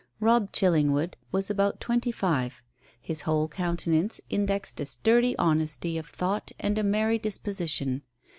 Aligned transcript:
Robb 0.19 0.51
Chillingwood 0.51 1.13
was 1.31 1.51
about 1.51 1.79
twenty 1.79 2.11
five; 2.11 2.63
his 2.99 3.21
whole 3.21 3.47
countenance 3.47 4.19
indexed 4.31 4.79
a 4.79 4.85
sturdy 4.85 5.37
honesty 5.37 5.95
of 5.95 6.07
thought 6.07 6.51
and 6.59 6.79
a 6.79 6.83
merry 6.83 7.19
disposition. 7.19 8.01